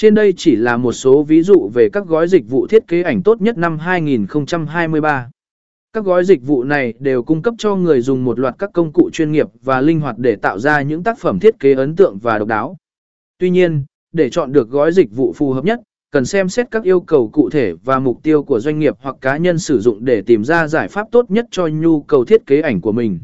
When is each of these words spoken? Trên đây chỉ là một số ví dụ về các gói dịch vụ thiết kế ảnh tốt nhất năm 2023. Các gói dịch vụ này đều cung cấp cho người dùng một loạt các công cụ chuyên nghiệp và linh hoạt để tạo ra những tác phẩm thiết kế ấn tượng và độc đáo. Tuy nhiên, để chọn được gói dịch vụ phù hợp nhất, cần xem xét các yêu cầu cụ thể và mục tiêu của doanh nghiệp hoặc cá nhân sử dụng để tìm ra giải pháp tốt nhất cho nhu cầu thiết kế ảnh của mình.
Trên 0.00 0.14
đây 0.14 0.34
chỉ 0.36 0.56
là 0.56 0.76
một 0.76 0.92
số 0.92 1.22
ví 1.22 1.42
dụ 1.42 1.70
về 1.74 1.88
các 1.88 2.06
gói 2.06 2.28
dịch 2.28 2.48
vụ 2.48 2.66
thiết 2.66 2.88
kế 2.88 3.02
ảnh 3.02 3.22
tốt 3.22 3.40
nhất 3.40 3.58
năm 3.58 3.78
2023. 3.78 5.30
Các 5.92 6.04
gói 6.04 6.24
dịch 6.24 6.46
vụ 6.46 6.64
này 6.64 6.94
đều 6.98 7.22
cung 7.22 7.42
cấp 7.42 7.54
cho 7.58 7.76
người 7.76 8.00
dùng 8.00 8.24
một 8.24 8.38
loạt 8.38 8.54
các 8.58 8.70
công 8.74 8.92
cụ 8.92 9.10
chuyên 9.12 9.32
nghiệp 9.32 9.46
và 9.62 9.80
linh 9.80 10.00
hoạt 10.00 10.18
để 10.18 10.36
tạo 10.36 10.58
ra 10.58 10.82
những 10.82 11.02
tác 11.02 11.18
phẩm 11.18 11.38
thiết 11.38 11.58
kế 11.58 11.74
ấn 11.74 11.96
tượng 11.96 12.18
và 12.18 12.38
độc 12.38 12.48
đáo. 12.48 12.76
Tuy 13.38 13.50
nhiên, 13.50 13.84
để 14.12 14.30
chọn 14.30 14.52
được 14.52 14.70
gói 14.70 14.92
dịch 14.92 15.16
vụ 15.16 15.32
phù 15.36 15.52
hợp 15.52 15.64
nhất, 15.64 15.80
cần 16.10 16.24
xem 16.24 16.48
xét 16.48 16.70
các 16.70 16.82
yêu 16.82 17.00
cầu 17.00 17.28
cụ 17.28 17.50
thể 17.50 17.74
và 17.84 17.98
mục 17.98 18.22
tiêu 18.22 18.42
của 18.42 18.60
doanh 18.60 18.78
nghiệp 18.78 18.94
hoặc 19.00 19.16
cá 19.20 19.36
nhân 19.36 19.58
sử 19.58 19.80
dụng 19.80 20.04
để 20.04 20.22
tìm 20.22 20.44
ra 20.44 20.66
giải 20.66 20.88
pháp 20.88 21.06
tốt 21.12 21.30
nhất 21.30 21.46
cho 21.50 21.66
nhu 21.66 22.02
cầu 22.02 22.24
thiết 22.24 22.46
kế 22.46 22.60
ảnh 22.60 22.80
của 22.80 22.92
mình. 22.92 23.20